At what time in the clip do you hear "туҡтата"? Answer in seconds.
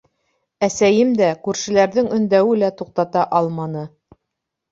2.81-3.27